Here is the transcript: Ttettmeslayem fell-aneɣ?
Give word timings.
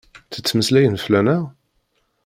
Ttettmeslayem 0.25 0.97
fell-aneɣ? 1.03 1.43